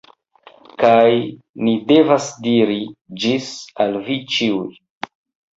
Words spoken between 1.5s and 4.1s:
ni devas diri "Ĝis" al